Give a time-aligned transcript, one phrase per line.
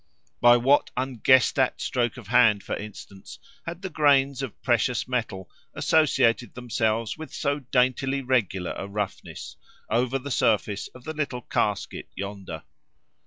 [0.39, 5.47] —By what unguessed at stroke of hand, for instance, had the grains of precious metal
[5.75, 9.57] associated themselves with so daintily regular a roughness,
[9.91, 12.63] over the surface of the little casket yonder?